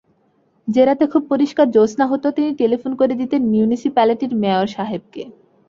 [0.67, 5.23] যে-রাতে খুব পরিষ্কার জোছনা হত, তিনি টেলিফোন করে দিতেন মিউনিসিপ্যালিটির মেয়র সাহেবকে।